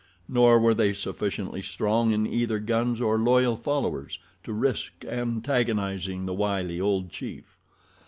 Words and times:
Nor 0.27 0.57
were 0.57 0.73
they 0.73 0.95
sufficiently 0.95 1.61
strong 1.61 2.11
in 2.11 2.25
either 2.25 2.57
guns 2.57 2.99
or 2.99 3.19
loyal 3.19 3.55
followers 3.55 4.17
to 4.43 4.51
risk 4.51 5.05
antagonizing 5.05 6.25
the 6.25 6.33
wily 6.33 6.81
old 6.81 7.11
chief. 7.11 7.55